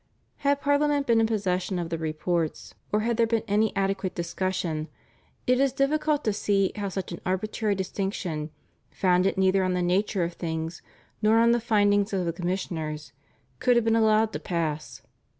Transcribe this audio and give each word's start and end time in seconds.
Had 0.37 0.61
Parliament 0.61 1.05
been 1.05 1.19
in 1.19 1.27
possession 1.27 1.77
of 1.77 1.91
the 1.91 1.97
reports 1.99 2.73
or 2.91 3.01
had 3.01 3.17
there 3.17 3.27
been 3.27 3.43
any 3.47 3.71
adequate 3.75 4.15
discussion, 4.15 4.87
it 5.45 5.59
is 5.59 5.71
difficult 5.71 6.23
to 6.23 6.33
see 6.33 6.71
how 6.75 6.89
such 6.89 7.11
an 7.11 7.21
arbitrary 7.23 7.75
distinction, 7.75 8.49
founded 8.89 9.37
neither 9.37 9.63
on 9.63 9.73
the 9.73 9.83
nature 9.83 10.23
of 10.23 10.33
things, 10.33 10.81
nor 11.21 11.37
on 11.37 11.51
the 11.51 11.59
findings 11.61 12.13
of 12.13 12.25
the 12.25 12.33
commissioners, 12.33 13.13
could 13.59 13.75
have 13.75 13.85
been 13.85 13.95
allowed 13.95 14.33
to 14.33 14.39
pass. 14.39 15.03